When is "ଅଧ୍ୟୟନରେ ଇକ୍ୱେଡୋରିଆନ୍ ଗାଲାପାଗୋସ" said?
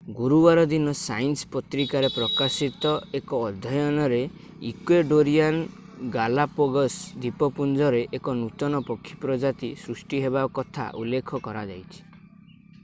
3.49-6.97